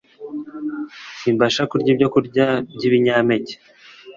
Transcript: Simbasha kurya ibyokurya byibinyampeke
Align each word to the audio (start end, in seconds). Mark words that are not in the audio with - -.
Simbasha 1.19 1.61
kurya 1.71 1.89
ibyokurya 1.93 2.45
byibinyampeke 2.75 3.55